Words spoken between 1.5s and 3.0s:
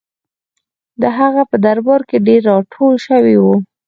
درباره کې ډېر راټول